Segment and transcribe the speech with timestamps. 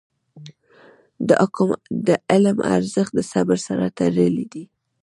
[2.07, 4.63] د حلم ارزښت د صبر سره تړلی دی.